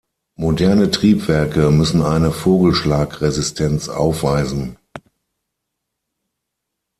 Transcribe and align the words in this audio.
Moderne 0.35 0.89
Triebwerke 0.89 1.69
müssen 1.69 2.01
eine 2.01 2.31
Vogelschlag-Resistenz 2.31 3.87
aufweisen. 3.87 4.77